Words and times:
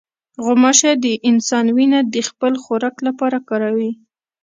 غوماشه 0.43 0.91
د 1.03 1.05
انسان 1.29 1.65
وینه 1.77 1.99
د 2.13 2.15
خپل 2.29 2.53
خوراک 2.63 2.95
لپاره 3.07 3.37
کاروي. 3.49 3.91